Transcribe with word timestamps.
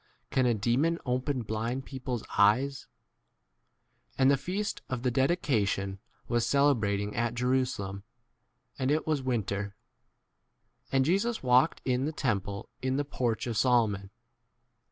Can 0.31 0.47
a 0.47 0.55
demon 0.55 0.97
open 1.05 1.43
blind 1.43 1.85
people's 1.85 2.23
22 2.23 2.33
eyes? 2.41 2.87
And 4.17 4.31
the 4.31 4.35
feast 4.35 4.81
of 4.89 5.03
the 5.03 5.11
dedi 5.11 5.39
cation 5.39 5.99
was 6.27 6.43
celebrating 6.43 7.15
at 7.15 7.35
Jerusa 7.35 7.77
23 7.77 7.85
lem, 7.85 8.03
and 8.79 8.89
it 8.89 9.05
was 9.05 9.21
winter. 9.21 9.75
And 10.91 11.05
Jesus 11.05 11.43
walked 11.43 11.83
in 11.85 12.05
the 12.05 12.11
temple 12.11 12.67
in 12.81 12.97
the 12.97 13.05
porch 13.05 13.43
24 13.43 13.51
of 13.51 13.57
Solomon. 13.57 14.09